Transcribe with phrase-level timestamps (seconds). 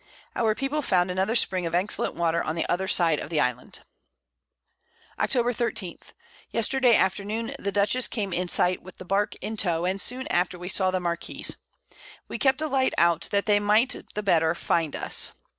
[0.35, 3.75] Our people found another Spring of excellent Water on the other side of the Island.
[3.75, 5.61] [Sidenote: At Anchor at St.
[5.61, 6.13] Marias Islands.] Octob.
[6.15, 6.15] 13.
[6.49, 10.57] Yesterday Afternoon the Dutchess came in sight, with the Bark in Tow, and soon after
[10.57, 11.57] we saw the Marquiss.
[12.27, 15.33] We kept a Light out, that they might the better find us.